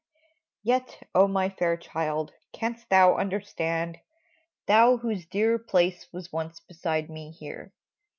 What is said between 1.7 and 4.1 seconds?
child, canst thou understand.